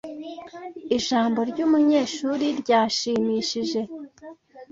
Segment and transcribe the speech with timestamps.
[0.97, 3.81] Ijambo ryumunyeshuri ryashimishije.